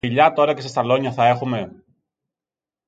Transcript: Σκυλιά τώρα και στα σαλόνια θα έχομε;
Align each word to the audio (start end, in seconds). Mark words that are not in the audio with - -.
Σκυλιά 0.05 0.33
τώρα 0.33 0.53
και 0.53 0.61
στα 0.61 0.69
σαλόνια 0.69 1.11
θα 1.13 1.27
έχομε; 1.27 1.83